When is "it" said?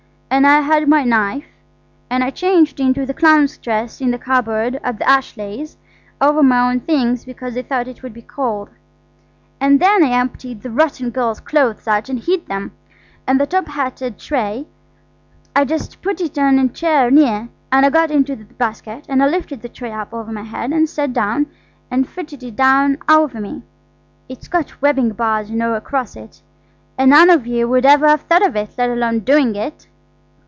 7.89-8.01, 16.21-16.37, 22.41-22.55, 26.15-26.41, 28.55-28.69, 29.57-29.87